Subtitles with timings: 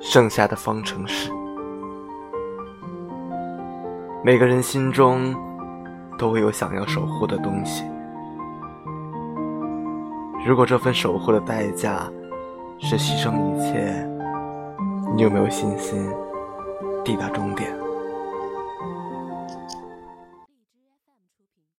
[0.00, 1.30] 剩下的方程式。
[4.24, 5.34] 每个人心中
[6.18, 7.84] 都会有想要守护的东西。
[10.46, 12.10] 如果这份守护的代价
[12.78, 14.08] 是牺牲一切
[15.14, 16.08] 你有没有信心
[17.04, 17.89] 抵达终点？